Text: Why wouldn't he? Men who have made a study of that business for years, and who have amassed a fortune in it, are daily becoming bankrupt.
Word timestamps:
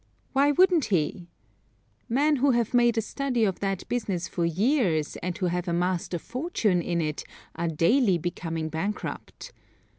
Why 0.33 0.49
wouldn't 0.49 0.85
he? 0.85 1.27
Men 2.09 2.37
who 2.37 2.49
have 2.49 2.73
made 2.73 2.97
a 2.97 3.03
study 3.03 3.43
of 3.45 3.59
that 3.59 3.87
business 3.87 4.27
for 4.27 4.43
years, 4.45 5.15
and 5.17 5.37
who 5.37 5.45
have 5.45 5.67
amassed 5.67 6.15
a 6.15 6.17
fortune 6.17 6.81
in 6.81 7.01
it, 7.01 7.23
are 7.53 7.67
daily 7.67 8.17
becoming 8.17 8.67
bankrupt. 8.69 9.51